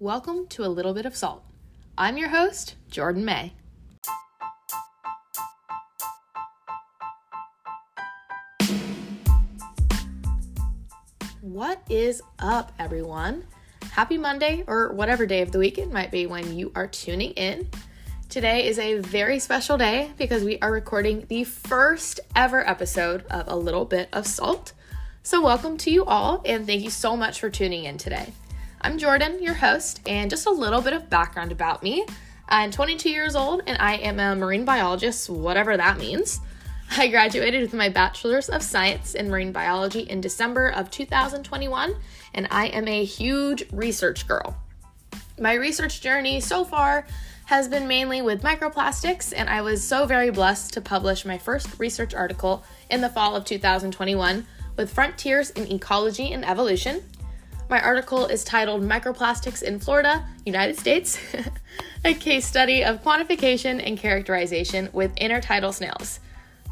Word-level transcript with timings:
Welcome 0.00 0.46
to 0.50 0.64
A 0.64 0.68
Little 0.70 0.94
Bit 0.94 1.06
of 1.06 1.16
Salt. 1.16 1.42
I'm 1.98 2.16
your 2.16 2.28
host, 2.28 2.76
Jordan 2.88 3.24
May. 3.24 3.52
What 11.40 11.82
is 11.90 12.22
up, 12.38 12.70
everyone? 12.78 13.44
Happy 13.90 14.16
Monday, 14.16 14.62
or 14.68 14.92
whatever 14.92 15.26
day 15.26 15.42
of 15.42 15.50
the 15.50 15.58
week 15.58 15.78
it 15.78 15.90
might 15.90 16.12
be 16.12 16.26
when 16.26 16.56
you 16.56 16.70
are 16.76 16.86
tuning 16.86 17.32
in. 17.32 17.68
Today 18.28 18.68
is 18.68 18.78
a 18.78 19.00
very 19.00 19.40
special 19.40 19.76
day 19.76 20.12
because 20.16 20.44
we 20.44 20.60
are 20.60 20.70
recording 20.70 21.26
the 21.26 21.42
first 21.42 22.20
ever 22.36 22.64
episode 22.68 23.26
of 23.30 23.48
A 23.48 23.56
Little 23.56 23.84
Bit 23.84 24.10
of 24.12 24.28
Salt. 24.28 24.74
So, 25.24 25.42
welcome 25.42 25.76
to 25.78 25.90
you 25.90 26.04
all, 26.04 26.40
and 26.44 26.68
thank 26.68 26.84
you 26.84 26.90
so 26.90 27.16
much 27.16 27.40
for 27.40 27.50
tuning 27.50 27.82
in 27.82 27.98
today. 27.98 28.32
I'm 28.80 28.96
Jordan, 28.96 29.42
your 29.42 29.54
host, 29.54 30.00
and 30.06 30.30
just 30.30 30.46
a 30.46 30.50
little 30.50 30.80
bit 30.80 30.92
of 30.92 31.10
background 31.10 31.50
about 31.50 31.82
me. 31.82 32.06
I'm 32.48 32.70
22 32.70 33.10
years 33.10 33.34
old 33.34 33.62
and 33.66 33.76
I 33.82 33.96
am 33.96 34.20
a 34.20 34.36
marine 34.36 34.64
biologist, 34.64 35.28
whatever 35.28 35.76
that 35.76 35.98
means. 35.98 36.40
I 36.96 37.08
graduated 37.08 37.60
with 37.60 37.74
my 37.74 37.88
Bachelor's 37.88 38.48
of 38.48 38.62
Science 38.62 39.14
in 39.14 39.30
Marine 39.30 39.50
Biology 39.50 40.02
in 40.02 40.20
December 40.20 40.68
of 40.68 40.92
2021, 40.92 41.96
and 42.34 42.46
I 42.52 42.66
am 42.66 42.86
a 42.86 43.04
huge 43.04 43.64
research 43.72 44.28
girl. 44.28 44.56
My 45.40 45.54
research 45.54 46.00
journey 46.00 46.40
so 46.40 46.64
far 46.64 47.04
has 47.46 47.66
been 47.66 47.88
mainly 47.88 48.22
with 48.22 48.42
microplastics, 48.42 49.32
and 49.36 49.50
I 49.50 49.60
was 49.60 49.82
so 49.82 50.06
very 50.06 50.30
blessed 50.30 50.72
to 50.74 50.80
publish 50.80 51.24
my 51.24 51.36
first 51.36 51.80
research 51.80 52.14
article 52.14 52.62
in 52.90 53.00
the 53.00 53.08
fall 53.08 53.34
of 53.34 53.44
2021 53.44 54.46
with 54.76 54.92
Frontiers 54.92 55.50
in 55.50 55.70
Ecology 55.70 56.32
and 56.32 56.44
Evolution, 56.44 57.02
my 57.68 57.80
article 57.82 58.26
is 58.26 58.44
titled 58.44 58.82
Microplastics 58.82 59.62
in 59.62 59.78
Florida, 59.78 60.24
United 60.46 60.78
States, 60.78 61.18
a 62.04 62.14
case 62.14 62.46
study 62.46 62.82
of 62.82 63.02
quantification 63.02 63.82
and 63.84 63.98
characterization 63.98 64.88
with 64.92 65.14
intertidal 65.16 65.74
snails. 65.74 66.20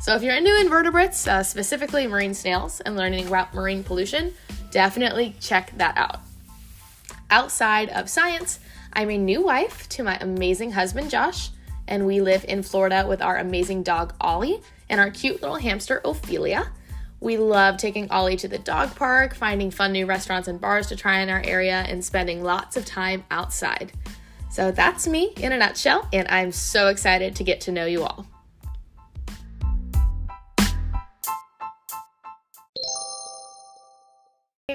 So, 0.00 0.14
if 0.14 0.22
you're 0.22 0.34
into 0.34 0.58
invertebrates, 0.60 1.26
uh, 1.26 1.42
specifically 1.42 2.06
marine 2.06 2.34
snails, 2.34 2.80
and 2.80 2.96
learning 2.96 3.28
about 3.28 3.54
marine 3.54 3.84
pollution, 3.84 4.32
definitely 4.70 5.34
check 5.40 5.72
that 5.76 5.96
out. 5.96 6.20
Outside 7.30 7.90
of 7.90 8.08
science, 8.08 8.60
I'm 8.92 9.10
a 9.10 9.18
new 9.18 9.42
wife 9.42 9.88
to 9.90 10.02
my 10.02 10.16
amazing 10.20 10.72
husband, 10.72 11.10
Josh, 11.10 11.50
and 11.88 12.06
we 12.06 12.20
live 12.20 12.44
in 12.48 12.62
Florida 12.62 13.04
with 13.06 13.20
our 13.20 13.36
amazing 13.36 13.82
dog, 13.82 14.14
Ollie, 14.20 14.62
and 14.88 15.00
our 15.00 15.10
cute 15.10 15.42
little 15.42 15.56
hamster, 15.56 16.00
Ophelia. 16.04 16.70
We 17.26 17.38
love 17.38 17.76
taking 17.76 18.08
Ollie 18.12 18.36
to 18.36 18.46
the 18.46 18.56
dog 18.56 18.94
park, 18.94 19.34
finding 19.34 19.72
fun 19.72 19.90
new 19.90 20.06
restaurants 20.06 20.46
and 20.46 20.60
bars 20.60 20.86
to 20.86 20.94
try 20.94 21.18
in 21.22 21.28
our 21.28 21.42
area, 21.44 21.84
and 21.88 22.04
spending 22.04 22.44
lots 22.44 22.76
of 22.76 22.84
time 22.84 23.24
outside. 23.32 23.90
So 24.48 24.70
that's 24.70 25.08
me 25.08 25.32
in 25.38 25.50
a 25.50 25.58
nutshell, 25.58 26.08
and 26.12 26.28
I'm 26.28 26.52
so 26.52 26.86
excited 26.86 27.34
to 27.34 27.42
get 27.42 27.60
to 27.62 27.72
know 27.72 27.84
you 27.84 28.04
all. 28.04 28.28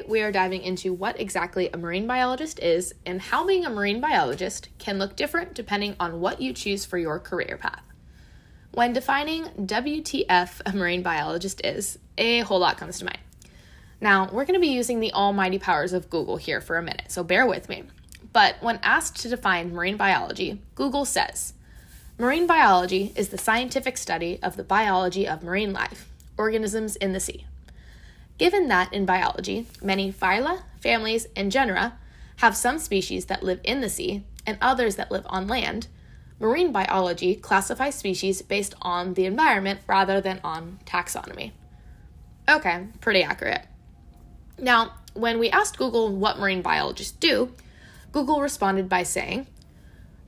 We 0.09 0.21
are 0.21 0.33
diving 0.33 0.63
into 0.63 0.91
what 0.91 1.21
exactly 1.21 1.69
a 1.73 1.77
marine 1.77 2.05
biologist 2.05 2.59
is 2.59 2.93
and 3.05 3.21
how 3.21 3.47
being 3.47 3.63
a 3.63 3.69
marine 3.69 4.01
biologist 4.01 4.67
can 4.77 4.99
look 4.99 5.15
different 5.15 5.53
depending 5.53 5.95
on 6.01 6.19
what 6.19 6.41
you 6.41 6.51
choose 6.51 6.83
for 6.83 6.97
your 6.97 7.17
career 7.17 7.57
path. 7.61 7.83
When 8.73 8.93
defining 8.93 9.43
WTF 9.67 10.61
a 10.65 10.73
marine 10.73 11.01
biologist 11.01 11.59
is, 11.65 11.99
a 12.21 12.39
whole 12.41 12.59
lot 12.59 12.77
comes 12.77 12.99
to 12.99 13.05
mind. 13.05 13.19
Now, 13.99 14.29
we're 14.31 14.45
going 14.45 14.55
to 14.55 14.59
be 14.59 14.67
using 14.67 14.99
the 14.99 15.13
almighty 15.13 15.59
powers 15.59 15.93
of 15.93 16.09
Google 16.09 16.37
here 16.37 16.61
for 16.61 16.77
a 16.77 16.83
minute, 16.83 17.05
so 17.09 17.23
bear 17.23 17.45
with 17.45 17.69
me. 17.69 17.83
But 18.33 18.55
when 18.61 18.79
asked 18.81 19.19
to 19.21 19.29
define 19.29 19.73
marine 19.73 19.97
biology, 19.97 20.61
Google 20.75 21.05
says 21.05 21.53
Marine 22.17 22.45
biology 22.45 23.11
is 23.15 23.29
the 23.29 23.37
scientific 23.37 23.97
study 23.97 24.39
of 24.43 24.55
the 24.55 24.63
biology 24.63 25.27
of 25.27 25.43
marine 25.43 25.73
life, 25.73 26.07
organisms 26.37 26.95
in 26.95 27.13
the 27.13 27.19
sea. 27.19 27.45
Given 28.37 28.67
that 28.67 28.93
in 28.93 29.05
biology, 29.05 29.67
many 29.81 30.11
phyla, 30.11 30.61
families, 30.79 31.27
and 31.35 31.51
genera 31.51 31.97
have 32.37 32.55
some 32.55 32.79
species 32.79 33.25
that 33.25 33.43
live 33.43 33.59
in 33.63 33.81
the 33.81 33.89
sea 33.89 34.23
and 34.45 34.57
others 34.61 34.95
that 34.95 35.11
live 35.11 35.25
on 35.29 35.47
land, 35.47 35.87
Marine 36.39 36.71
biology 36.71 37.35
classifies 37.35 37.93
species 37.93 38.41
based 38.41 38.73
on 38.81 39.13
the 39.13 39.25
environment 39.25 39.79
rather 39.85 40.19
than 40.19 40.39
on 40.43 40.79
taxonomy. 40.85 41.51
Okay, 42.51 42.87
pretty 42.99 43.23
accurate. 43.23 43.65
Now, 44.59 44.93
when 45.13 45.39
we 45.39 45.49
asked 45.49 45.77
Google 45.77 46.15
what 46.15 46.37
marine 46.37 46.61
biologists 46.61 47.13
do, 47.13 47.53
Google 48.11 48.41
responded 48.41 48.89
by 48.89 49.03
saying, 49.03 49.47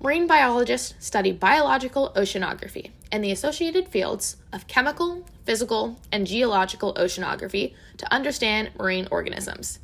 Marine 0.01 0.27
biologists 0.27 0.95
study 0.99 1.31
biological 1.31 2.11
oceanography 2.15 2.91
and 3.11 3.23
the 3.23 3.31
associated 3.31 3.87
fields 3.87 4.37
of 4.51 4.67
chemical, 4.67 5.25
physical, 5.45 5.99
and 6.11 6.27
geological 6.27 6.93
oceanography 6.95 7.73
to 7.97 8.13
understand 8.13 8.71
marine 8.77 9.07
organisms. 9.11 9.79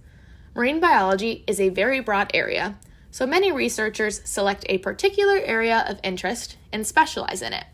Marine 0.56 0.80
biology 0.80 1.44
is 1.48 1.60
a 1.60 1.70
very 1.70 2.00
broad 2.00 2.32
area 2.34 2.78
so 3.12 3.26
many 3.26 3.52
researchers 3.52 4.22
select 4.24 4.66
a 4.70 4.78
particular 4.78 5.38
area 5.38 5.84
of 5.88 6.00
interest 6.04 6.58
and 6.72 6.86
specialize 6.86 7.42
in 7.42 7.54
it. 7.54 7.66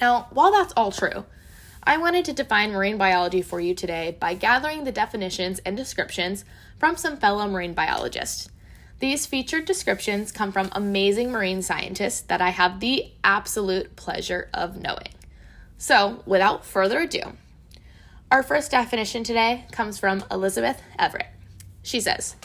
Now, 0.00 0.28
while 0.30 0.50
that's 0.50 0.72
all 0.76 0.90
true, 0.90 1.24
I 1.86 1.98
wanted 1.98 2.24
to 2.24 2.32
define 2.32 2.72
marine 2.72 2.96
biology 2.96 3.42
for 3.42 3.60
you 3.60 3.74
today 3.74 4.16
by 4.18 4.32
gathering 4.32 4.84
the 4.84 4.92
definitions 4.92 5.60
and 5.66 5.76
descriptions 5.76 6.46
from 6.78 6.96
some 6.96 7.18
fellow 7.18 7.46
marine 7.46 7.74
biologists. 7.74 8.48
These 9.00 9.26
featured 9.26 9.66
descriptions 9.66 10.32
come 10.32 10.50
from 10.50 10.70
amazing 10.72 11.30
marine 11.30 11.60
scientists 11.60 12.22
that 12.22 12.40
I 12.40 12.50
have 12.50 12.80
the 12.80 13.12
absolute 13.22 13.96
pleasure 13.96 14.48
of 14.54 14.80
knowing. 14.80 15.10
So, 15.76 16.22
without 16.24 16.64
further 16.64 17.00
ado, 17.00 17.36
our 18.30 18.42
first 18.42 18.70
definition 18.70 19.22
today 19.22 19.66
comes 19.70 19.98
from 19.98 20.24
Elizabeth 20.30 20.80
Everett. 20.98 21.26
She 21.82 22.00
says, 22.00 22.36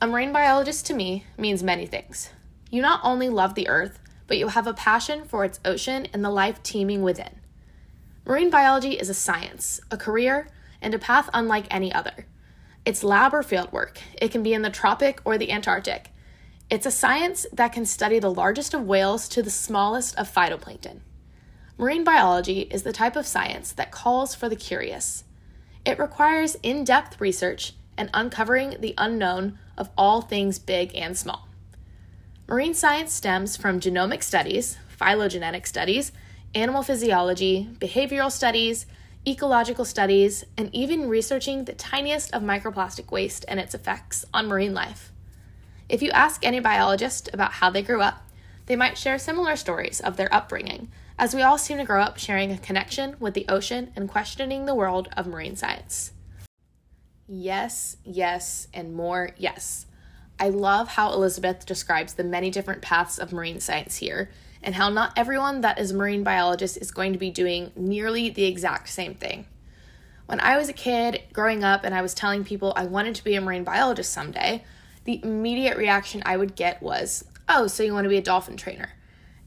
a 0.00 0.06
marine 0.06 0.32
biologist 0.32 0.86
to 0.86 0.94
me 0.94 1.26
means 1.36 1.62
many 1.62 1.86
things. 1.86 2.30
You 2.70 2.80
not 2.80 3.00
only 3.04 3.28
love 3.28 3.54
the 3.54 3.68
earth, 3.68 3.98
but 4.26 4.38
you 4.38 4.48
have 4.48 4.66
a 4.66 4.72
passion 4.72 5.24
for 5.26 5.44
its 5.44 5.60
ocean 5.62 6.08
and 6.14 6.24
the 6.24 6.30
life 6.30 6.62
teeming 6.62 7.02
within. 7.02 7.41
Marine 8.24 8.50
biology 8.50 8.92
is 8.92 9.08
a 9.08 9.14
science, 9.14 9.80
a 9.90 9.96
career, 9.96 10.46
and 10.80 10.94
a 10.94 10.98
path 10.98 11.28
unlike 11.34 11.66
any 11.70 11.92
other. 11.92 12.26
It's 12.84 13.02
lab 13.02 13.34
or 13.34 13.42
field 13.42 13.72
work. 13.72 14.00
It 14.20 14.30
can 14.30 14.44
be 14.44 14.54
in 14.54 14.62
the 14.62 14.70
tropic 14.70 15.20
or 15.24 15.36
the 15.36 15.50
Antarctic. 15.50 16.10
It's 16.70 16.86
a 16.86 16.90
science 16.90 17.46
that 17.52 17.72
can 17.72 17.84
study 17.84 18.20
the 18.20 18.32
largest 18.32 18.74
of 18.74 18.86
whales 18.86 19.28
to 19.30 19.42
the 19.42 19.50
smallest 19.50 20.16
of 20.16 20.32
phytoplankton. 20.32 21.00
Marine 21.76 22.04
biology 22.04 22.60
is 22.70 22.84
the 22.84 22.92
type 22.92 23.16
of 23.16 23.26
science 23.26 23.72
that 23.72 23.90
calls 23.90 24.36
for 24.36 24.48
the 24.48 24.56
curious. 24.56 25.24
It 25.84 25.98
requires 25.98 26.56
in 26.62 26.84
depth 26.84 27.20
research 27.20 27.74
and 27.98 28.08
uncovering 28.14 28.76
the 28.78 28.94
unknown 28.96 29.58
of 29.76 29.90
all 29.98 30.20
things 30.20 30.60
big 30.60 30.94
and 30.94 31.18
small. 31.18 31.48
Marine 32.46 32.74
science 32.74 33.12
stems 33.12 33.56
from 33.56 33.80
genomic 33.80 34.22
studies, 34.22 34.78
phylogenetic 34.88 35.66
studies, 35.66 36.12
animal 36.54 36.82
physiology, 36.82 37.68
behavioral 37.78 38.30
studies, 38.30 38.86
ecological 39.26 39.84
studies, 39.84 40.44
and 40.56 40.74
even 40.74 41.08
researching 41.08 41.64
the 41.64 41.72
tiniest 41.72 42.32
of 42.34 42.42
microplastic 42.42 43.10
waste 43.10 43.44
and 43.48 43.58
its 43.60 43.74
effects 43.74 44.24
on 44.34 44.48
marine 44.48 44.74
life. 44.74 45.12
If 45.88 46.02
you 46.02 46.10
ask 46.10 46.44
any 46.44 46.60
biologist 46.60 47.30
about 47.32 47.52
how 47.52 47.70
they 47.70 47.82
grew 47.82 48.00
up, 48.00 48.26
they 48.66 48.76
might 48.76 48.98
share 48.98 49.18
similar 49.18 49.56
stories 49.56 50.00
of 50.00 50.16
their 50.16 50.32
upbringing, 50.34 50.90
as 51.18 51.34
we 51.34 51.42
all 51.42 51.58
seem 51.58 51.78
to 51.78 51.84
grow 51.84 52.02
up 52.02 52.18
sharing 52.18 52.50
a 52.50 52.58
connection 52.58 53.16
with 53.20 53.34
the 53.34 53.46
ocean 53.48 53.92
and 53.94 54.08
questioning 54.08 54.66
the 54.66 54.74
world 54.74 55.08
of 55.16 55.26
marine 55.26 55.56
science. 55.56 56.12
Yes, 57.28 57.96
yes, 58.04 58.68
and 58.74 58.94
more 58.94 59.30
yes. 59.36 59.86
I 60.40 60.48
love 60.48 60.88
how 60.88 61.12
Elizabeth 61.12 61.64
describes 61.64 62.14
the 62.14 62.24
many 62.24 62.50
different 62.50 62.82
paths 62.82 63.18
of 63.18 63.32
marine 63.32 63.60
science 63.60 63.98
here, 63.98 64.30
and 64.62 64.74
how 64.74 64.88
not 64.88 65.12
everyone 65.16 65.60
that 65.62 65.78
is 65.78 65.90
a 65.90 65.94
marine 65.94 66.22
biologist 66.22 66.76
is 66.76 66.90
going 66.90 67.12
to 67.12 67.18
be 67.18 67.30
doing 67.30 67.72
nearly 67.76 68.30
the 68.30 68.44
exact 68.44 68.88
same 68.88 69.14
thing. 69.14 69.46
When 70.26 70.40
I 70.40 70.56
was 70.56 70.68
a 70.68 70.72
kid 70.72 71.22
growing 71.32 71.64
up 71.64 71.84
and 71.84 71.94
I 71.94 72.02
was 72.02 72.14
telling 72.14 72.44
people 72.44 72.72
I 72.76 72.84
wanted 72.84 73.14
to 73.16 73.24
be 73.24 73.34
a 73.34 73.40
marine 73.40 73.64
biologist 73.64 74.12
someday, 74.12 74.64
the 75.04 75.20
immediate 75.22 75.76
reaction 75.76 76.22
I 76.24 76.36
would 76.36 76.54
get 76.54 76.82
was, 76.82 77.24
Oh, 77.48 77.66
so 77.66 77.82
you 77.82 77.92
want 77.92 78.04
to 78.04 78.08
be 78.08 78.18
a 78.18 78.22
dolphin 78.22 78.56
trainer? 78.56 78.90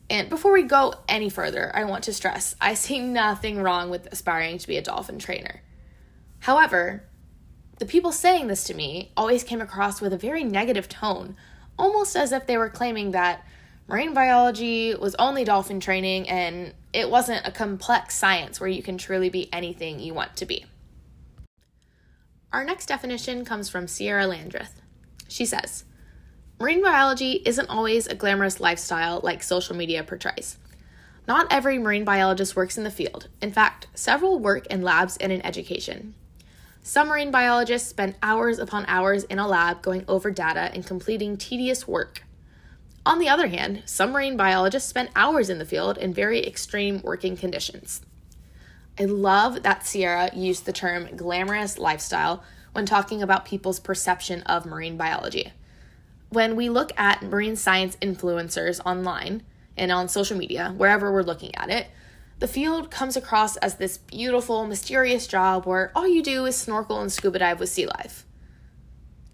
And 0.10 0.30
before 0.30 0.52
we 0.52 0.64
go 0.64 0.94
any 1.08 1.30
further, 1.30 1.72
I 1.74 1.86
want 1.86 2.04
to 2.04 2.14
stress 2.14 2.56
I 2.62 2.74
see 2.74 3.00
nothing 3.00 3.62
wrong 3.62 3.90
with 3.90 4.08
aspiring 4.12 4.58
to 4.60 4.68
be 4.68 4.78
a 4.78 4.82
dolphin 4.82 5.18
trainer. 5.18 5.62
However, 6.40 7.04
the 7.80 7.86
people 7.86 8.12
saying 8.12 8.48
this 8.48 8.66
to 8.66 8.74
me 8.74 9.12
always 9.18 9.44
came 9.44 9.62
across 9.62 10.02
with 10.02 10.14
a 10.14 10.18
very 10.18 10.44
negative 10.44 10.88
tone, 10.88 11.36
almost 11.78 12.16
as 12.16 12.32
if 12.32 12.46
they 12.46 12.58
were 12.58 12.70
claiming 12.70 13.12
that 13.12 13.46
marine 13.88 14.14
biology 14.14 14.96
was 14.96 15.16
only 15.16 15.44
dolphin 15.44 15.80
training 15.80 16.30
and 16.30 16.74
it 16.94 17.10
wasn't 17.10 17.46
a 17.46 17.52
complex 17.52 18.16
science 18.16 18.60
where 18.60 18.70
you 18.70 18.82
can 18.82 18.98
truly 18.98 19.30
be 19.30 19.52
anything 19.54 20.00
you 20.00 20.14
want 20.14 20.36
to 20.38 20.46
be. 20.46 20.66
Our 22.52 22.64
next 22.64 22.86
definition 22.88 23.44
comes 23.44 23.70
from 23.70 23.88
Sierra 23.88 24.26
Landreth. 24.26 24.82
She 25.28 25.46
says, 25.46 25.84
marine 26.60 26.82
biology 26.82 27.42
isn't 27.46 27.70
always 27.70 28.08
a 28.08 28.16
glamorous 28.16 28.60
lifestyle 28.60 29.20
like 29.24 29.44
social 29.44 29.76
media 29.76 30.04
portrays. 30.04 30.58
Not 31.28 31.52
every 31.52 31.80
marine 31.80 32.06
biologist 32.06 32.56
works 32.56 32.78
in 32.78 32.84
the 32.84 32.92
field. 32.92 33.30
In 33.42 33.52
fact, 33.52 33.88
several 33.96 34.40
work 34.40 34.68
in 34.68 34.84
labs 34.84 35.18
and 35.18 35.32
in 35.32 35.46
education. 35.46 36.14
Some 36.84 37.08
marine 37.08 37.32
biologists 37.32 37.90
spend 37.90 38.16
hours 38.22 38.60
upon 38.60 38.86
hours 38.88 39.24
in 39.24 39.40
a 39.40 39.48
lab 39.48 39.82
going 39.82 40.06
over 40.08 40.30
data 40.30 40.70
and 40.72 40.86
completing 40.86 41.36
tedious 41.36 41.88
work. 41.88 42.22
On 43.06 43.20
the 43.20 43.30
other 43.30 43.48
hand, 43.48 43.84
some 43.86 44.12
marine 44.12 44.36
biologists 44.36 44.90
spend 44.90 45.10
hours 45.16 45.50
in 45.50 45.60
the 45.60 45.66
field 45.66 45.98
in 45.98 46.14
very 46.14 46.46
extreme 46.46 47.02
working 47.04 47.38
conditions. 47.38 48.02
I 49.00 49.06
love 49.06 49.62
that 49.62 49.86
Sierra 49.86 50.32
used 50.34 50.66
the 50.66 50.74
term 50.74 51.16
glamorous 51.16 51.78
lifestyle 51.78 52.44
when 52.72 52.86
talking 52.86 53.22
about 53.22 53.46
people's 53.46 53.80
perception 53.80 54.42
of 54.44 54.66
marine 54.66 54.98
biology. 54.98 55.54
When 56.30 56.56
we 56.56 56.70
look 56.70 56.92
at 56.98 57.22
marine 57.22 57.56
science 57.56 57.96
influencers 58.02 58.82
online 58.86 59.44
and 59.78 59.92
on 59.92 60.08
social 60.08 60.38
media, 60.38 60.74
wherever 60.76 61.12
we're 61.12 61.22
looking 61.22 61.54
at 61.56 61.70
it, 61.70 61.88
the 62.40 62.48
field 62.48 62.90
comes 62.90 63.16
across 63.16 63.56
as 63.58 63.76
this 63.76 63.98
beautiful, 63.98 64.66
mysterious 64.66 65.28
job 65.28 65.66
where 65.66 65.92
all 65.96 66.08
you 66.08 66.24
do 66.24 66.46
is 66.46 66.56
snorkel 66.56 67.00
and 67.00 67.12
scuba 67.12 67.40
dive 67.40 67.60
with 67.60 67.70
sea 67.70 67.86
life. 67.86 68.26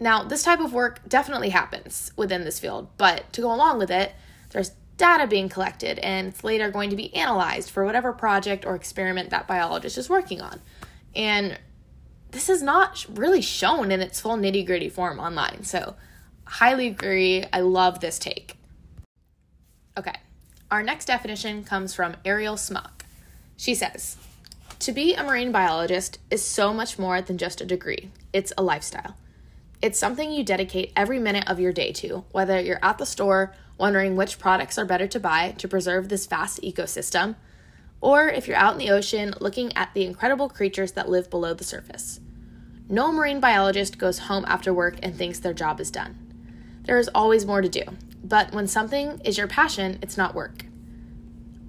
Now, 0.02 0.24
this 0.24 0.42
type 0.42 0.60
of 0.60 0.74
work 0.74 1.08
definitely 1.08 1.50
happens 1.50 2.12
within 2.18 2.44
this 2.44 2.60
field, 2.60 2.90
but 2.98 3.32
to 3.34 3.42
go 3.42 3.54
along 3.54 3.78
with 3.78 3.92
it, 3.92 4.14
there's 4.50 4.72
data 4.98 5.28
being 5.28 5.48
collected 5.48 6.00
and 6.00 6.28
it's 6.28 6.44
later 6.44 6.72
going 6.72 6.90
to 6.90 6.96
be 6.96 7.14
analyzed 7.14 7.70
for 7.70 7.86
whatever 7.86 8.12
project 8.12 8.66
or 8.66 8.74
experiment 8.74 9.30
that 9.30 9.48
biologist 9.48 10.00
is 10.00 10.10
working 10.10 10.42
on. 10.42 10.60
And 11.16 11.60
this 12.32 12.50
is 12.50 12.64
not 12.64 13.06
really 13.12 13.44
shown 13.44 13.92
in 13.92 14.02
its 14.02 14.20
full 14.20 14.38
nitty 14.38 14.66
gritty 14.66 14.90
form 14.90 15.20
online. 15.20 15.64
So, 15.64 15.96
highly 16.46 16.88
agree. 16.88 17.46
I 17.54 17.60
love 17.60 18.00
this 18.00 18.18
take. 18.18 18.58
Okay, 19.96 20.16
our 20.72 20.82
next 20.82 21.06
definition 21.06 21.64
comes 21.64 21.94
from 21.94 22.16
Ariel 22.26 22.58
Smock. 22.58 23.06
She 23.56 23.76
says, 23.76 24.18
To 24.80 24.92
be 24.92 25.14
a 25.14 25.24
marine 25.24 25.52
biologist 25.52 26.18
is 26.32 26.44
so 26.44 26.74
much 26.74 26.98
more 26.98 27.22
than 27.22 27.38
just 27.38 27.62
a 27.62 27.66
degree, 27.66 28.10
it's 28.34 28.52
a 28.58 28.64
lifestyle. 28.64 29.16
It's 29.82 29.98
something 29.98 30.32
you 30.32 30.44
dedicate 30.44 30.94
every 30.96 31.18
minute 31.18 31.50
of 31.50 31.60
your 31.60 31.74
day 31.74 31.92
to, 31.94 32.24
whether 32.32 32.60
you're 32.60 32.84
at 32.84 33.00
the 33.00 33.06
store 33.06 33.54
wondering 33.80 34.16
which 34.16 34.38
products 34.38 34.78
are 34.78 34.86
better 34.86 35.08
to 35.08 35.20
buy 35.20 35.56
to 35.58 35.68
preserve 35.68 36.08
this 36.08 36.28
vast 36.28 36.62
ecosystem 36.62 37.36
or 38.00 38.28
if 38.28 38.48
you're 38.48 38.58
out 38.58 38.74
in 38.74 38.80
the 38.80 38.92
ocean 38.92 39.34
looking 39.40 39.76
at 39.76 39.92
the 39.94 40.04
incredible 40.04 40.50
creatures 40.50 40.92
that 40.92 41.10
live 41.10 41.30
below 41.30 41.56
the 41.56 41.64
surface. 41.64 42.20
No 42.88 43.12
marine 43.12 43.40
biologist 43.40 43.98
goes 43.98 44.20
home 44.20 44.46
after 44.48 44.72
work 44.72 44.98
and 45.02 45.16
thinks 45.16 45.40
their 45.40 45.54
job 45.54 45.80
is 45.80 45.90
done. 45.90 46.16
There 46.84 47.00
is 47.00 47.10
always 47.16 47.46
more 47.46 47.62
to 47.62 47.70
do, 47.70 47.84
but 48.24 48.52
when 48.52 48.68
something 48.68 49.20
is 49.24 49.38
your 49.38 49.48
passion, 49.48 49.98
it's 50.02 50.18
not 50.18 50.36
work. 50.36 50.66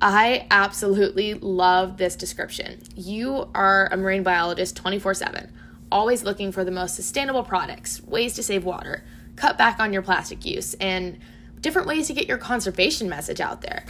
I 0.01 0.47
absolutely 0.51 1.35
love 1.35 1.97
this 1.97 2.17
description. 2.17 2.83
You 2.97 3.49
are 3.55 3.89
a 3.93 3.97
marine 3.97 4.23
biologist 4.23 4.77
24 4.77 5.15
7, 5.15 5.53
always 5.93 6.25
looking 6.25 6.51
for 6.51 6.65
the 6.65 6.71
most 6.71 6.97
sustainable 6.97 7.45
products, 7.45 8.03
ways 8.03 8.35
to 8.35 8.43
save 8.43 8.65
water, 8.65 9.05
cut 9.37 9.57
back 9.57 9.79
on 9.79 9.93
your 9.93 10.03
plastic 10.03 10.45
use, 10.45 10.75
and 10.75 11.19
different 11.61 11.87
ways 11.87 12.09
to 12.09 12.15
get 12.15 12.27
your 12.27 12.39
conservation 12.39 13.09
message 13.09 13.41
out 13.41 13.61
there 13.61 13.85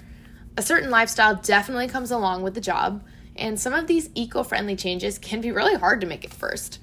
a 0.57 0.63
certain 0.63 0.91
lifestyle 0.91 1.35
definitely 1.37 1.89
comes 1.89 2.11
along 2.11 2.43
with 2.43 2.55
the 2.55 2.61
job, 2.61 3.03
and 3.37 3.59
some 3.59 3.73
of 3.73 3.87
these 3.87 4.11
eco 4.15 4.43
friendly 4.43 4.77
changes 4.77 5.19
can 5.19 5.41
be 5.41 5.51
really 5.51 5.75
hard 5.75 6.01
to 6.01 6.07
make 6.07 6.25
at 6.25 6.35
first. 6.35 6.79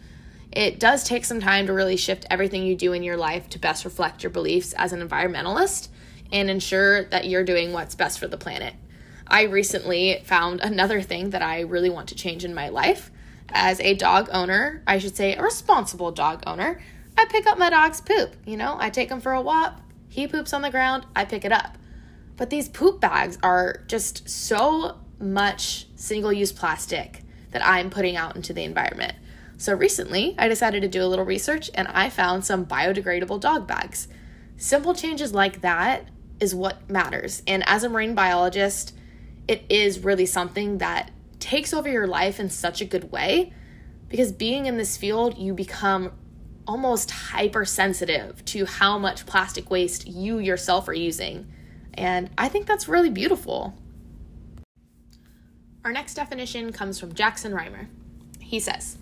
It 0.51 0.79
does 0.79 1.03
take 1.03 1.25
some 1.25 1.39
time 1.39 1.67
to 1.67 1.73
really 1.73 1.95
shift 1.95 2.25
everything 2.29 2.63
you 2.63 2.75
do 2.75 2.93
in 2.93 3.03
your 3.03 3.17
life 3.17 3.47
to 3.49 3.59
best 3.59 3.85
reflect 3.85 4.23
your 4.23 4.31
beliefs 4.31 4.73
as 4.73 4.91
an 4.91 5.07
environmentalist 5.07 5.89
and 6.31 6.49
ensure 6.49 7.03
that 7.05 7.27
you're 7.27 7.43
doing 7.43 7.71
what's 7.71 7.93
best 7.93 8.17
for 8.17 8.27
the 8.27 8.37
planet. 8.37 8.73
I 9.27 9.43
recently 9.43 10.23
found 10.25 10.61
another 10.61 11.03
thing 11.03 11.29
that 11.29 11.43
I 11.43 11.61
really 11.61 11.91
want 11.91 12.09
to 12.09 12.15
change 12.15 12.43
in 12.43 12.55
my 12.55 12.69
life. 12.69 13.11
As 13.51 13.79
a 13.79 13.93
dog 13.93 14.29
owner, 14.31 14.83
I 14.85 14.99
should 14.99 15.15
say 15.15 15.35
a 15.35 15.41
responsible 15.41 16.11
dog 16.11 16.43
owner, 16.45 16.79
I 17.17 17.25
pick 17.25 17.45
up 17.45 17.57
my 17.57 17.69
dog's 17.69 18.01
poop. 18.01 18.35
You 18.45 18.57
know, 18.57 18.77
I 18.79 18.89
take 18.89 19.09
him 19.09 19.21
for 19.21 19.33
a 19.33 19.41
walk, 19.41 19.79
he 20.07 20.27
poops 20.27 20.53
on 20.53 20.61
the 20.61 20.71
ground, 20.71 21.05
I 21.15 21.25
pick 21.25 21.45
it 21.45 21.51
up. 21.51 21.77
But 22.37 22.49
these 22.49 22.69
poop 22.69 23.01
bags 23.01 23.37
are 23.43 23.83
just 23.87 24.29
so 24.29 24.97
much 25.19 25.87
single 25.95 26.31
use 26.31 26.51
plastic 26.51 27.23
that 27.51 27.65
I'm 27.65 27.89
putting 27.89 28.15
out 28.15 28.35
into 28.35 28.53
the 28.53 28.63
environment. 28.63 29.13
So 29.57 29.73
recently, 29.73 30.35
I 30.37 30.47
decided 30.47 30.81
to 30.83 30.87
do 30.87 31.03
a 31.03 31.07
little 31.07 31.25
research 31.25 31.69
and 31.73 31.87
I 31.89 32.09
found 32.09 32.45
some 32.45 32.65
biodegradable 32.65 33.41
dog 33.41 33.67
bags. 33.67 34.07
Simple 34.55 34.93
changes 34.93 35.33
like 35.33 35.61
that 35.61 36.07
is 36.39 36.55
what 36.55 36.89
matters. 36.89 37.43
And 37.45 37.67
as 37.67 37.83
a 37.83 37.89
marine 37.89 38.15
biologist, 38.15 38.95
it 39.49 39.63
is 39.67 39.99
really 39.99 40.25
something 40.25 40.77
that 40.77 41.11
takes 41.39 41.73
over 41.73 41.89
your 41.89 42.07
life 42.07 42.39
in 42.39 42.49
such 42.49 42.81
a 42.81 42.85
good 42.85 43.11
way 43.11 43.53
because 44.07 44.31
being 44.31 44.65
in 44.65 44.77
this 44.77 44.97
field, 44.97 45.37
you 45.37 45.53
become 45.53 46.11
almost 46.67 47.11
hypersensitive 47.11 48.43
to 48.45 48.65
how 48.65 48.97
much 48.97 49.25
plastic 49.25 49.69
waste 49.69 50.07
you 50.07 50.39
yourself 50.39 50.87
are 50.87 50.93
using 50.93 51.47
and 51.99 52.29
I 52.37 52.47
think 52.47 52.65
that's 52.65 52.87
really 52.87 53.09
beautiful. 53.09 53.73
Our 55.83 55.91
next 55.91 56.13
definition 56.13 56.71
comes 56.71 56.97
from 56.97 57.13
Jackson 57.13 57.51
Reimer. 57.51 57.87
He 58.39 58.59
says, 58.59 58.97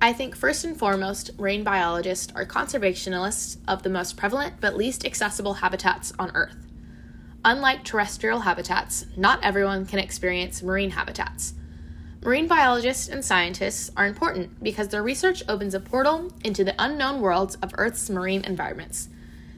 I 0.00 0.14
think 0.14 0.34
first 0.34 0.64
and 0.64 0.76
foremost, 0.76 1.38
marine 1.38 1.62
biologists 1.62 2.32
are 2.34 2.46
conservationists 2.46 3.58
of 3.68 3.82
the 3.82 3.90
most 3.90 4.16
prevalent 4.16 4.54
but 4.58 4.76
least 4.76 5.04
accessible 5.04 5.54
habitats 5.54 6.14
on 6.18 6.30
Earth. 6.34 6.56
Unlike 7.44 7.84
terrestrial 7.84 8.40
habitats, 8.40 9.04
not 9.16 9.42
everyone 9.42 9.84
can 9.84 9.98
experience 9.98 10.62
marine 10.62 10.90
habitats. 10.90 11.54
Marine 12.22 12.46
biologists 12.46 13.08
and 13.08 13.24
scientists 13.24 13.90
are 13.96 14.06
important 14.06 14.62
because 14.62 14.88
their 14.88 15.02
research 15.02 15.42
opens 15.48 15.74
a 15.74 15.80
portal 15.80 16.32
into 16.44 16.64
the 16.64 16.74
unknown 16.78 17.20
worlds 17.20 17.54
of 17.56 17.72
Earth's 17.78 18.10
marine 18.10 18.44
environments 18.44 19.08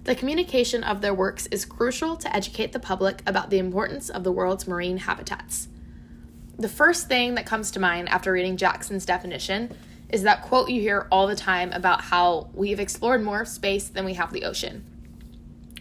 the 0.05 0.15
communication 0.17 0.83
of 0.83 1.01
their 1.01 1.15
works 1.15 1.47
is 1.47 1.65
crucial 1.65 2.17
to 2.17 2.35
educate 2.35 2.73
the 2.73 2.81
public 2.81 3.23
about 3.25 3.51
the 3.51 3.59
importance 3.59 4.11
of 4.11 4.25
the 4.25 4.33
world's 4.33 4.67
marine 4.67 4.97
habitats. 4.97 5.69
The 6.59 6.69
first 6.69 7.07
thing 7.07 7.37
that 7.37 7.47
comes 7.47 7.71
to 7.71 7.81
mind 7.81 8.09
after 8.09 8.33
reading 8.33 8.57
Jackson's 8.57 9.07
definition 9.07 9.75
is 10.09 10.23
that 10.25 10.43
quote 10.43 10.69
you 10.69 10.81
hear 10.81 11.07
all 11.13 11.29
the 11.29 11.37
time 11.37 11.71
about 11.73 12.03
how 12.03 12.51
we've 12.53 12.81
explored 12.81 13.23
more 13.23 13.43
of 13.43 13.49
space 13.49 13.89
than 13.89 14.05
we 14.05 14.15
have 14.15 14.33
the 14.33 14.45
ocean. 14.45 14.85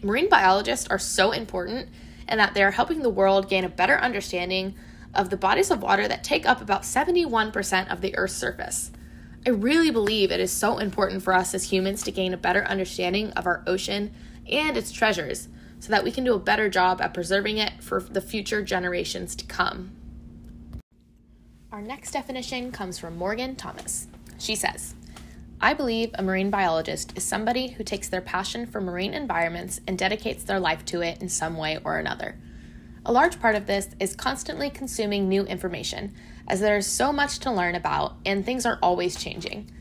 Marine 0.04 0.30
biologists 0.30 0.88
are 0.90 1.00
so 1.00 1.32
important 1.32 1.90
in 2.30 2.38
that 2.38 2.54
they 2.54 2.64
are 2.64 2.72
helping 2.72 3.02
the 3.02 3.10
world 3.10 3.50
gain 3.50 3.64
a 3.64 3.70
better 3.70 3.98
understanding 3.98 4.76
of 5.14 5.30
the 5.30 5.38
bodies 5.38 5.72
of 5.72 5.82
water 5.82 6.08
that 6.08 6.24
take 6.24 6.46
up 6.46 6.62
about 6.62 6.84
71% 6.84 7.92
of 7.92 8.02
the 8.02 8.16
Earth's 8.18 8.36
surface. 8.36 8.92
I 9.46 9.50
really 9.50 9.90
believe 9.90 10.32
it 10.32 10.40
is 10.40 10.52
so 10.52 10.78
important 10.78 11.24
for 11.24 11.34
us 11.34 11.54
as 11.54 11.72
humans 11.72 12.04
to 12.04 12.12
gain 12.12 12.34
a 12.34 12.38
better 12.38 12.64
understanding 12.66 13.32
of 13.32 13.48
our 13.48 13.64
ocean 13.66 14.14
and 14.50 14.78
its 14.78 14.92
treasures 14.92 15.48
so 15.80 15.90
that 15.90 16.04
we 16.04 16.12
can 16.12 16.24
do 16.24 16.36
a 16.36 16.40
better 16.40 16.70
job 16.70 17.02
at 17.02 17.14
preserving 17.14 17.58
it 17.58 17.82
for 17.82 18.00
the 18.02 18.22
future 18.22 18.62
generations 18.62 19.36
to 19.36 19.46
come. 19.46 19.92
Our 21.72 21.82
next 21.82 22.12
definition 22.12 22.72
comes 22.72 23.00
from 23.00 23.18
Morgan 23.18 23.56
Thomas. 23.56 24.08
She 24.38 24.56
says, 24.56 24.94
I 25.60 25.74
believe 25.74 26.12
a 26.16 26.24
marine 26.24 26.50
biologist 26.50 27.16
is 27.16 27.24
somebody 27.24 27.70
who 27.70 27.84
takes 27.84 28.10
their 28.10 28.22
passion 28.22 28.66
for 28.66 28.82
marine 28.82 29.14
environments 29.14 29.80
and 29.88 29.98
dedicates 29.98 30.44
their 30.44 30.60
life 30.60 30.86
to 30.86 31.02
it 31.02 31.22
in 31.22 31.30
some 31.30 31.58
way 31.58 31.80
or 31.84 31.98
another. 31.98 32.38
A 33.04 33.12
large 33.12 33.40
part 33.40 33.56
of 33.56 33.66
this 33.66 33.90
is 34.00 34.16
constantly 34.16 34.70
consuming 34.70 35.28
new 35.28 35.44
information 35.44 36.14
as 36.48 36.60
there's 36.60 36.86
so 36.86 37.12
much 37.12 37.40
to 37.40 37.52
learn 37.52 37.74
about 37.74 38.18
and 38.26 38.46
things 38.46 38.66
are 38.66 38.78
always 38.82 39.16
changing. 39.16 39.72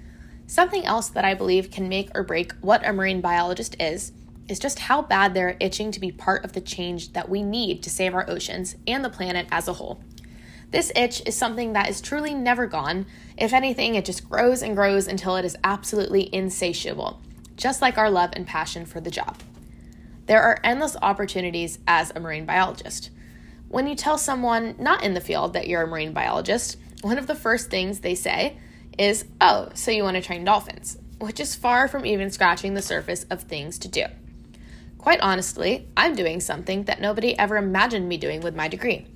Something 0.47 0.87
else 0.87 1.09
that 1.11 1.25
I 1.25 1.35
believe 1.35 1.71
can 1.71 1.89
make 1.89 2.11
or 2.15 2.23
break 2.23 2.53
what 2.63 2.87
a 2.87 2.93
marine 2.93 3.21
biologist 3.21 3.77
is 3.79 4.13
is 4.49 4.59
just 4.59 4.81
how 4.81 5.03
bad 5.03 5.35
they're 5.35 5.57
itching 5.61 5.93
to 5.93 6.01
be 6.01 6.11
part 6.11 6.45
of 6.45 6.55
the 6.55 6.61
change 6.61 7.13
that 7.13 7.29
we 7.29 7.43
need 7.43 7.83
to 7.83 7.91
save 7.91 8.15
our 8.15 8.29
oceans 8.29 8.75
and 8.87 9.05
the 9.05 9.11
planet 9.11 9.47
as 9.53 9.69
a 9.69 9.75
whole. 9.75 10.01
This 10.71 10.91
itch 10.97 11.23
is 11.27 11.37
something 11.37 11.75
that 11.75 11.91
is 11.91 12.01
truly 12.01 12.33
never 12.33 12.67
gone. 12.67 13.07
If 13.37 13.53
anything, 13.53 13.97
it 13.97 14.05
just 14.05 14.29
grows 14.29 14.63
and 14.63 14.75
grows 14.75 15.07
until 15.07 15.37
it 15.37 15.45
is 15.45 15.57
absolutely 15.63 16.35
insatiable, 16.35 17.21
just 17.57 17.83
like 17.83 17.99
our 17.99 18.11
love 18.11 18.31
and 18.33 18.47
passion 18.47 18.87
for 18.87 19.01
the 19.01 19.11
job. 19.11 19.37
There 20.31 20.43
are 20.45 20.61
endless 20.63 20.97
opportunities 21.03 21.81
as 21.89 22.13
a 22.15 22.21
marine 22.21 22.47
biologist. 22.47 23.11
When 23.69 23.89
you 23.89 23.97
tell 23.97 24.17
someone 24.17 24.77
not 24.79 25.03
in 25.03 25.15
the 25.15 25.21
field 25.21 25.55
that 25.55 25.67
you're 25.67 25.83
a 25.83 25.89
marine 25.89 26.13
biologist, 26.13 26.77
one 27.01 27.19
of 27.19 27.27
the 27.27 27.35
first 27.35 27.69
things 27.69 27.99
they 27.99 28.15
say 28.15 28.57
is, 28.97 29.25
Oh, 29.41 29.71
so 29.75 29.91
you 29.91 30.05
want 30.05 30.15
to 30.15 30.23
train 30.23 30.45
dolphins, 30.45 30.99
which 31.19 31.41
is 31.41 31.57
far 31.57 31.89
from 31.89 32.07
even 32.07 32.31
scratching 32.31 32.75
the 32.75 32.81
surface 32.81 33.27
of 33.29 33.43
things 33.43 33.77
to 33.81 33.89
do. 33.89 34.05
Quite 34.99 35.21
honestly, 35.21 35.89
I'm 35.97 36.15
doing 36.15 36.39
something 36.39 36.85
that 36.85 37.01
nobody 37.01 37.37
ever 37.37 37.57
imagined 37.57 38.09
me 38.09 38.17
doing 38.17 38.41
with 38.41 38.55
my 38.55 38.69
degree, 38.69 39.09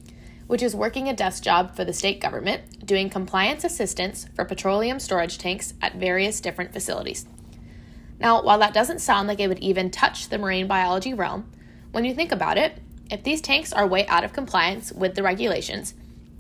which 0.49 0.65
is 0.65 0.75
working 0.75 1.09
a 1.09 1.15
desk 1.15 1.45
job 1.45 1.77
for 1.77 1.85
the 1.85 1.93
state 1.93 2.21
government, 2.21 2.85
doing 2.85 3.09
compliance 3.09 3.63
assistance 3.63 4.27
for 4.35 4.45
petroleum 4.45 4.99
storage 4.99 5.39
tanks 5.39 5.75
at 5.81 5.95
various 5.95 6.41
different 6.41 6.73
facilities. 6.73 7.25
Now, 8.19 8.43
while 8.43 8.59
that 8.59 8.75
doesn't 8.75 9.01
sound 9.01 9.29
like 9.29 9.41
it 9.41 9.49
would 9.49 9.59
even 9.59 9.91
touch 9.91 10.29
the 10.29 10.39
marine 10.39 10.67
biology 10.67 11.15
realm, 11.15 11.51
when 11.93 12.05
you 12.05 12.15
think 12.15 12.33
about 12.33 12.59
it, 12.59 12.81
if 13.11 13.23
these 13.23 13.41
tanks 13.41 13.73
are 13.73 13.87
way 13.87 14.07
out 14.07 14.25
of 14.25 14.33
compliance 14.33 14.93
with 14.93 15.15
the 15.15 15.23
regulations, 15.23 15.95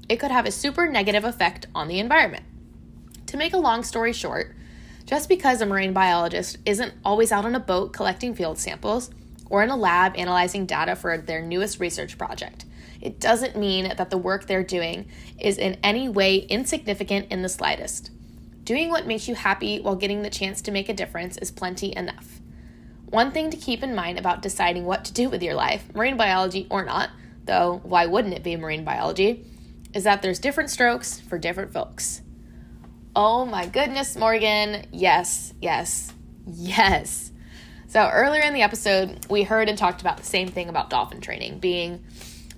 it 0.09 0.17
could 0.17 0.31
have 0.31 0.47
a 0.47 0.51
super 0.51 0.89
negative 0.89 1.25
effect 1.25 1.67
on 1.75 1.89
the 1.89 1.99
environment. 1.99 2.45
To 3.27 3.37
make 3.37 3.53
a 3.53 3.59
long 3.59 3.83
story 3.83 4.13
short, 4.13 4.55
just 5.07 5.29
because 5.29 5.61
a 5.61 5.67
marine 5.67 5.93
biologist 5.93 6.59
isn't 6.65 6.95
always 7.05 7.33
out 7.33 7.45
on 7.45 7.55
a 7.55 7.61
boat 7.61 7.93
collecting 7.93 8.35
field 8.35 8.59
samples 8.59 9.11
or 9.51 9.63
in 9.63 9.71
a 9.71 9.77
lab 9.77 10.17
analyzing 10.17 10.67
data 10.67 10.97
for 10.97 11.19
their 11.19 11.43
newest 11.43 11.79
research 11.79 12.17
project, 12.17 12.65
it 13.01 13.21
doesn't 13.21 13.57
mean 13.57 13.93
that 13.97 14.11
the 14.11 14.17
work 14.17 14.47
they're 14.47 14.65
doing 14.65 15.07
is 15.39 15.59
in 15.59 15.79
any 15.83 16.09
way 16.09 16.37
insignificant 16.37 17.27
in 17.31 17.43
the 17.43 17.49
slightest. 17.49 18.11
Doing 18.65 18.89
what 18.89 19.07
makes 19.07 19.29
you 19.29 19.35
happy 19.35 19.79
while 19.81 19.95
getting 19.95 20.23
the 20.23 20.31
chance 20.31 20.63
to 20.63 20.73
make 20.73 20.89
a 20.89 20.95
difference 20.95 21.37
is 21.37 21.51
plenty 21.51 21.95
enough. 21.95 22.41
One 23.05 23.31
thing 23.31 23.51
to 23.51 23.57
keep 23.57 23.83
in 23.83 23.95
mind 23.95 24.19
about 24.19 24.43
deciding 24.43 24.87
what 24.87 25.05
to 25.05 25.13
do 25.13 25.29
with 25.29 25.43
your 25.43 25.55
life, 25.55 25.95
marine 25.95 26.17
biology 26.17 26.67
or 26.71 26.85
not, 26.85 27.11
though 27.45 27.81
why 27.85 28.07
wouldn't 28.07 28.35
it 28.35 28.43
be 28.43 28.57
marine 28.57 28.85
biology, 28.85 29.45
is 29.93 30.05
that 30.05 30.23
there's 30.23 30.39
different 30.39 30.71
strokes 30.71 31.21
for 31.21 31.39
different 31.39 31.73
folks. 31.73 32.23
Oh 33.15 33.45
my 33.45 33.67
goodness, 33.67 34.17
Morgan. 34.17 34.87
Yes, 34.91 35.53
yes, 35.61 36.13
yes. 36.47 37.31
So, 37.87 38.09
earlier 38.13 38.43
in 38.43 38.55
the 38.55 38.63
episode, 38.63 39.27
we 39.31 39.45
heard 39.45 39.69
and 39.69 39.79
talked 39.79 40.01
about 40.01 40.17
the 40.17 40.25
same 40.25 40.49
thing 40.49 40.69
about 40.69 40.91
dolphin 40.91 41.21
training 41.21 41.61
being 41.61 42.03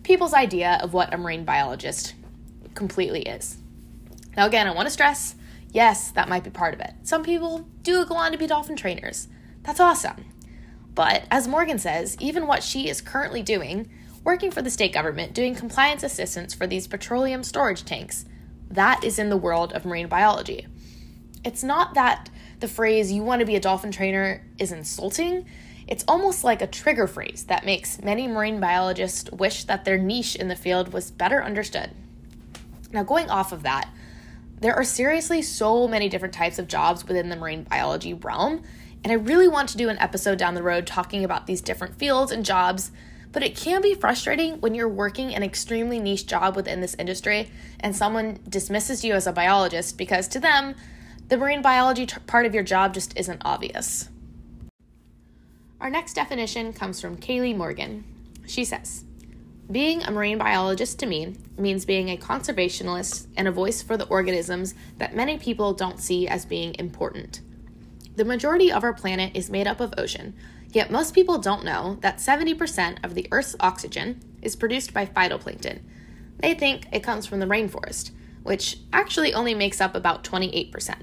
people's 0.02 0.32
idea 0.32 0.78
of 0.80 0.94
what 0.94 1.12
a 1.12 1.18
marine 1.18 1.44
biologist 1.44 2.14
completely 2.75 3.22
is. 3.22 3.58
Now, 4.36 4.46
again, 4.46 4.66
I 4.66 4.70
want 4.70 4.86
to 4.86 4.90
stress 4.90 5.34
yes, 5.76 6.11
that 6.12 6.30
might 6.30 6.42
be 6.42 6.49
part 6.49 6.73
of 6.73 6.80
it. 6.80 6.95
Some 7.02 7.23
people 7.23 7.68
do 7.83 8.06
go 8.06 8.16
on 8.16 8.33
to 8.33 8.38
be 8.38 8.47
dolphin 8.47 8.76
trainers. 8.76 9.28
That's 9.62 9.78
awesome. 9.78 10.25
But 10.95 11.25
as 11.30 11.47
Morgan 11.47 11.78
says, 11.78 12.16
even 12.18 12.47
what 12.47 12.62
she 12.62 12.88
is 12.88 13.02
currently 13.02 13.42
doing, 13.42 13.90
working 14.25 14.50
for 14.50 14.62
the 14.62 14.71
state 14.71 14.95
government, 14.95 15.35
doing 15.35 15.54
compliance 15.54 16.02
assistance 16.02 16.54
for 16.54 16.66
these 16.66 16.87
petroleum 16.87 17.42
storage 17.42 17.85
tanks, 17.85 18.25
that 18.71 19.04
is 19.04 19.18
in 19.18 19.28
the 19.28 19.37
world 19.37 19.75
of 19.75 19.85
marine 19.85 20.09
biology. 20.09 20.66
It's 21.45 21.62
not 21.62 21.92
that 21.92 22.30
the 22.61 22.68
phrase, 22.68 23.12
you 23.12 23.23
want 23.23 23.40
to 23.40 23.47
be 23.47 23.54
a 23.54 23.61
dolphin 23.61 23.92
trainer, 23.92 24.47
is 24.59 24.73
insulting. 24.73 25.45
It's 25.87 26.06
almost 26.09 26.42
like 26.42 26.62
a 26.62 26.66
trigger 26.66 27.06
phrase 27.06 27.45
that 27.49 27.66
makes 27.66 28.00
many 28.00 28.26
marine 28.26 28.61
biologists 28.61 29.30
wish 29.30 29.64
that 29.64 29.85
their 29.85 29.99
niche 29.99 30.37
in 30.37 30.49
the 30.49 30.56
field 30.56 30.95
was 30.95 31.11
better 31.11 31.45
understood. 31.45 31.90
Now, 32.92 33.02
going 33.02 33.28
off 33.28 33.52
of 33.52 33.62
that, 33.64 33.90
there 34.60 34.75
are 34.75 34.84
seriously 34.84 35.42
so 35.42 35.86
many 35.86 36.08
different 36.08 36.34
types 36.34 36.58
of 36.58 36.68
jobs 36.68 37.06
within 37.06 37.28
the 37.28 37.36
marine 37.36 37.64
biology 37.64 38.14
realm, 38.14 38.62
and 39.04 39.12
I 39.12 39.16
really 39.16 39.48
want 39.48 39.68
to 39.70 39.76
do 39.76 39.88
an 39.88 39.98
episode 39.98 40.38
down 40.38 40.54
the 40.54 40.62
road 40.62 40.86
talking 40.86 41.25
about 41.25 41.46
these 41.46 41.60
different 41.60 41.96
fields 41.96 42.32
and 42.32 42.44
jobs. 42.44 42.90
But 43.32 43.42
it 43.42 43.54
can 43.54 43.82
be 43.82 43.94
frustrating 43.94 44.60
when 44.60 44.75
you're 44.75 44.88
working 44.88 45.34
an 45.34 45.42
extremely 45.42 45.98
niche 46.00 46.26
job 46.26 46.56
within 46.56 46.80
this 46.80 46.96
industry 46.98 47.50
and 47.80 47.94
someone 47.94 48.38
dismisses 48.48 49.04
you 49.04 49.12
as 49.12 49.26
a 49.26 49.32
biologist 49.32 49.98
because 49.98 50.26
to 50.28 50.40
them, 50.40 50.75
the 51.28 51.36
marine 51.36 51.60
biology 51.60 52.06
t- 52.06 52.16
part 52.26 52.46
of 52.46 52.54
your 52.54 52.62
job 52.62 52.94
just 52.94 53.16
isn't 53.16 53.42
obvious. 53.44 54.08
Our 55.80 55.90
next 55.90 56.14
definition 56.14 56.72
comes 56.72 57.00
from 57.00 57.18
Kaylee 57.18 57.54
Morgan. 57.54 58.04
She 58.46 58.64
says, 58.64 59.04
being 59.70 60.02
a 60.02 60.12
marine 60.12 60.38
biologist 60.38 60.99
to 61.00 61.06
me 61.06 61.35
means 61.58 61.85
being 61.85 62.08
a 62.08 62.16
conservationist 62.16 63.26
and 63.37 63.49
a 63.49 63.52
voice 63.52 63.82
for 63.82 63.96
the 63.96 64.06
organisms 64.06 64.75
that 64.99 65.16
many 65.16 65.38
people 65.38 65.73
don't 65.73 65.99
see 65.99 66.28
as 66.28 66.44
being 66.44 66.76
important. 66.78 67.40
The 68.14 68.25
majority 68.25 68.70
of 68.70 68.85
our 68.85 68.94
planet 68.94 69.32
is 69.35 69.50
made 69.50 69.66
up 69.66 69.80
of 69.80 69.92
ocean, 69.99 70.35
yet 70.70 70.90
most 70.90 71.14
people 71.14 71.38
don't 71.38 71.64
know 71.64 71.99
that 72.00 72.18
70% 72.18 73.04
of 73.04 73.14
the 73.14 73.26
Earth's 73.32 73.56
oxygen 73.58 74.20
is 74.40 74.54
produced 74.54 74.94
by 74.94 75.04
phytoplankton. 75.04 75.80
They 76.38 76.54
think 76.54 76.87
it 76.92 77.02
comes 77.02 77.26
from 77.26 77.40
the 77.40 77.46
rainforest, 77.46 78.12
which 78.44 78.78
actually 78.92 79.35
only 79.35 79.54
makes 79.54 79.80
up 79.80 79.96
about 79.96 80.23
28%. 80.23 80.94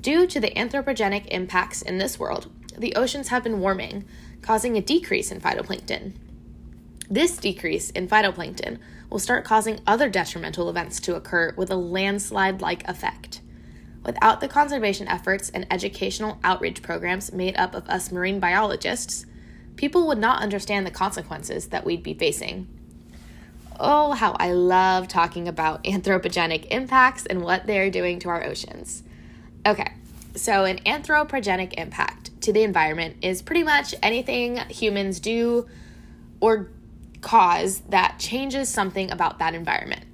Due 0.00 0.26
to 0.26 0.38
the 0.38 0.50
anthropogenic 0.50 1.26
impacts 1.26 1.82
in 1.82 1.98
this 1.98 2.18
world, 2.18 2.50
the 2.78 2.94
oceans 2.94 3.28
have 3.28 3.42
been 3.42 3.60
warming, 3.60 4.04
causing 4.42 4.76
a 4.76 4.82
decrease 4.82 5.32
in 5.32 5.40
phytoplankton. 5.40 6.14
This 7.10 7.36
decrease 7.36 7.90
in 7.90 8.08
phytoplankton 8.08 8.78
will 9.10 9.18
start 9.18 9.44
causing 9.44 9.80
other 9.86 10.08
detrimental 10.08 10.70
events 10.70 11.00
to 11.00 11.14
occur 11.14 11.54
with 11.56 11.70
a 11.70 11.76
landslide 11.76 12.60
like 12.60 12.88
effect. 12.88 13.40
Without 14.04 14.40
the 14.40 14.48
conservation 14.48 15.08
efforts 15.08 15.50
and 15.50 15.66
educational 15.70 16.38
outreach 16.44 16.82
programs 16.82 17.32
made 17.32 17.56
up 17.56 17.74
of 17.74 17.88
us 17.88 18.12
marine 18.12 18.40
biologists, 18.40 19.26
people 19.76 20.06
would 20.06 20.18
not 20.18 20.42
understand 20.42 20.86
the 20.86 20.90
consequences 20.90 21.68
that 21.68 21.84
we'd 21.84 22.02
be 22.02 22.14
facing. 22.14 22.68
Oh, 23.78 24.12
how 24.12 24.32
I 24.38 24.52
love 24.52 25.08
talking 25.08 25.48
about 25.48 25.84
anthropogenic 25.84 26.66
impacts 26.70 27.26
and 27.26 27.42
what 27.42 27.66
they're 27.66 27.90
doing 27.90 28.18
to 28.20 28.28
our 28.28 28.44
oceans. 28.44 29.02
Okay, 29.66 29.92
so 30.34 30.64
an 30.64 30.78
anthropogenic 30.80 31.74
impact 31.74 32.30
to 32.42 32.52
the 32.52 32.62
environment 32.62 33.16
is 33.22 33.40
pretty 33.40 33.62
much 33.62 33.94
anything 34.02 34.56
humans 34.68 35.18
do 35.18 35.66
or 36.40 36.68
cause 37.24 37.80
that 37.88 38.18
changes 38.18 38.68
something 38.68 39.10
about 39.10 39.38
that 39.38 39.54
environment. 39.54 40.04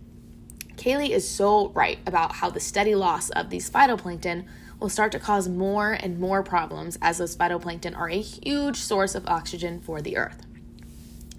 Kaylee 0.77 1.11
is 1.11 1.29
so 1.29 1.71
right 1.71 1.99
about 2.07 2.37
how 2.37 2.49
the 2.49 2.61
steady 2.61 2.95
loss 2.95 3.31
of 3.31 3.51
these 3.51 3.69
phytoplankton 3.69 4.47
will 4.79 4.89
start 4.89 5.11
to 5.13 5.19
cause 5.19 5.49
more 5.49 5.93
and 5.93 6.21
more 6.21 6.43
problems 6.45 6.97
as 7.03 7.19
those 7.19 7.37
phytoplankton 7.37 7.99
are 7.99 8.09
a 8.09 8.21
huge 8.21 8.77
source 8.77 9.17
of 9.17 9.27
oxygen 9.27 9.81
for 9.81 10.01
the 10.01 10.17
earth. 10.17 10.47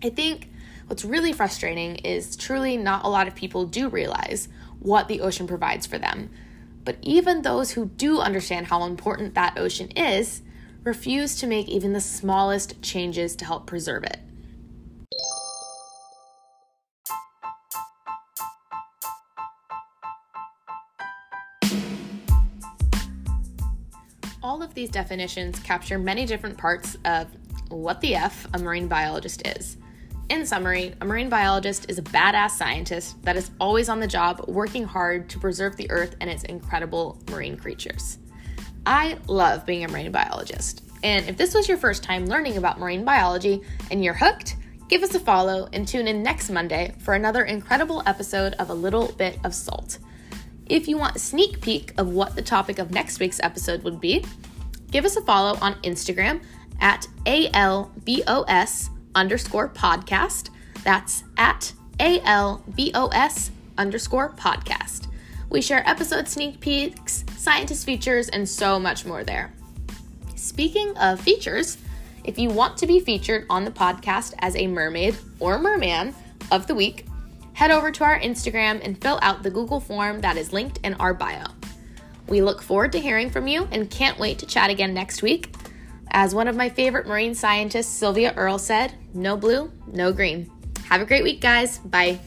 I 0.03 0.09
think 0.09 0.49
what's 0.87 1.05
really 1.05 1.31
frustrating 1.31 1.95
is 1.95 2.35
truly 2.35 2.75
not 2.75 3.05
a 3.05 3.09
lot 3.09 3.29
of 3.29 3.33
people 3.33 3.65
do 3.65 3.87
realize 3.87 4.49
what 4.79 5.07
the 5.07 5.21
ocean 5.21 5.47
provides 5.47 5.87
for 5.87 5.97
them. 5.97 6.29
But 6.83 6.97
even 7.01 7.43
those 7.43 7.71
who 7.71 7.85
do 7.85 8.19
understand 8.19 8.67
how 8.67 8.83
important 8.83 9.35
that 9.35 9.57
ocean 9.57 9.89
is 9.91 10.41
refuse 10.83 11.39
to 11.39 11.47
make 11.47 11.69
even 11.69 11.93
the 11.93 12.01
smallest 12.01 12.81
changes 12.81 13.37
to 13.37 13.45
help 13.45 13.65
preserve 13.67 14.03
it. 14.03 14.19
All 24.61 24.67
of 24.67 24.75
these 24.75 24.91
definitions 24.91 25.59
capture 25.61 25.97
many 25.97 26.23
different 26.23 26.55
parts 26.55 26.95
of 27.03 27.27
what 27.69 27.99
the 27.99 28.13
F 28.13 28.45
a 28.53 28.59
marine 28.59 28.87
biologist 28.87 29.41
is. 29.57 29.77
In 30.29 30.45
summary, 30.45 30.93
a 31.01 31.05
marine 31.05 31.29
biologist 31.29 31.89
is 31.89 31.97
a 31.97 32.03
badass 32.03 32.51
scientist 32.51 33.19
that 33.23 33.35
is 33.35 33.49
always 33.59 33.89
on 33.89 33.99
the 33.99 34.05
job 34.05 34.45
working 34.47 34.83
hard 34.83 35.27
to 35.29 35.39
preserve 35.39 35.77
the 35.77 35.89
earth 35.89 36.15
and 36.21 36.29
its 36.29 36.43
incredible 36.43 37.17
marine 37.31 37.57
creatures. 37.57 38.19
I 38.85 39.17
love 39.25 39.65
being 39.65 39.83
a 39.83 39.87
marine 39.87 40.11
biologist, 40.11 40.83
and 41.01 41.27
if 41.27 41.37
this 41.37 41.55
was 41.55 41.67
your 41.67 41.79
first 41.79 42.03
time 42.03 42.27
learning 42.27 42.57
about 42.57 42.79
marine 42.79 43.03
biology 43.03 43.63
and 43.89 44.03
you're 44.03 44.13
hooked, 44.13 44.57
give 44.89 45.01
us 45.01 45.15
a 45.15 45.19
follow 45.19 45.69
and 45.73 45.87
tune 45.87 46.07
in 46.07 46.21
next 46.21 46.51
Monday 46.51 46.93
for 46.99 47.15
another 47.15 47.45
incredible 47.45 48.03
episode 48.05 48.53
of 48.59 48.69
A 48.69 48.75
Little 48.75 49.11
Bit 49.13 49.39
of 49.43 49.55
Salt. 49.55 49.97
If 50.67 50.87
you 50.87 50.99
want 50.99 51.15
a 51.15 51.19
sneak 51.19 51.61
peek 51.61 51.93
of 51.97 52.09
what 52.09 52.35
the 52.35 52.41
topic 52.43 52.77
of 52.77 52.91
next 52.91 53.19
week's 53.19 53.41
episode 53.41 53.83
would 53.83 53.99
be, 53.99 54.23
give 54.91 55.05
us 55.05 55.15
a 55.15 55.21
follow 55.21 55.57
on 55.61 55.75
Instagram 55.81 56.41
at 56.79 57.07
ALBOS 57.25 58.89
underscore 59.15 59.69
podcast. 59.69 60.49
That's 60.83 61.23
at 61.37 61.73
ALBOS 61.99 63.51
underscore 63.77 64.33
podcast. 64.33 65.07
We 65.49 65.61
share 65.61 65.87
episode 65.87 66.27
sneak 66.27 66.59
peeks, 66.59 67.25
scientist 67.37 67.85
features, 67.85 68.29
and 68.29 68.47
so 68.47 68.79
much 68.79 69.05
more 69.05 69.23
there. 69.23 69.53
Speaking 70.35 70.95
of 70.97 71.19
features, 71.19 71.77
if 72.23 72.39
you 72.39 72.49
want 72.49 72.77
to 72.77 72.87
be 72.87 72.99
featured 72.99 73.45
on 73.49 73.65
the 73.65 73.71
podcast 73.71 74.33
as 74.39 74.55
a 74.55 74.67
mermaid 74.67 75.17
or 75.39 75.59
merman 75.59 76.15
of 76.51 76.67
the 76.67 76.75
week, 76.75 77.05
head 77.53 77.71
over 77.71 77.91
to 77.91 78.03
our 78.03 78.19
Instagram 78.19 78.83
and 78.83 79.01
fill 79.01 79.19
out 79.21 79.43
the 79.43 79.51
Google 79.51 79.79
form 79.79 80.21
that 80.21 80.37
is 80.37 80.53
linked 80.53 80.79
in 80.83 80.93
our 80.95 81.13
bio. 81.13 81.43
We 82.31 82.41
look 82.41 82.61
forward 82.61 82.93
to 82.93 82.99
hearing 83.01 83.29
from 83.29 83.49
you 83.49 83.67
and 83.71 83.89
can't 83.89 84.17
wait 84.17 84.39
to 84.39 84.45
chat 84.45 84.69
again 84.69 84.93
next 84.93 85.21
week. 85.21 85.53
As 86.11 86.33
one 86.33 86.47
of 86.47 86.55
my 86.55 86.69
favorite 86.69 87.05
marine 87.05 87.35
scientists, 87.35 87.89
Sylvia 87.89 88.33
Earle, 88.37 88.57
said, 88.57 88.93
no 89.13 89.35
blue, 89.35 89.69
no 89.85 90.13
green. 90.13 90.49
Have 90.85 91.01
a 91.01 91.05
great 91.05 91.25
week, 91.25 91.41
guys. 91.41 91.79
Bye. 91.79 92.21